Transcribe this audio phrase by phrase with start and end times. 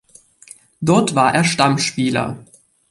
[0.81, 2.43] Dort war er Stammspieler.